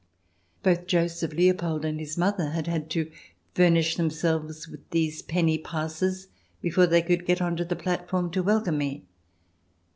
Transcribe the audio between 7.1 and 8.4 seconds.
get on to the platform